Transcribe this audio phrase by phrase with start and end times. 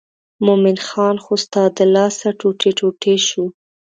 [0.45, 3.45] مومن خان خو ستا د لاسه ټوټه ټوټه شو.